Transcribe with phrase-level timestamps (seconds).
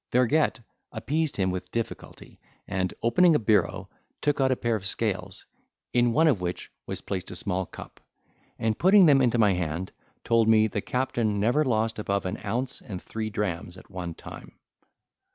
[0.11, 0.61] Vergette
[0.91, 3.87] appeased him with difficulty, and, opening a bureau,
[4.19, 5.45] took out a pair of scales,
[5.93, 7.99] in one of which was placed a small cup;
[8.57, 9.91] and putting them into my hand,
[10.23, 14.53] told me, the captain never lost above an ounce and three drams at one time.